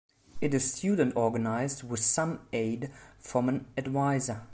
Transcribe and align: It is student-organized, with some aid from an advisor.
It 0.41 0.55
is 0.55 0.73
student-organized, 0.73 1.83
with 1.83 1.99
some 1.99 2.39
aid 2.53 2.91
from 3.19 3.47
an 3.49 3.67
advisor. 3.77 4.47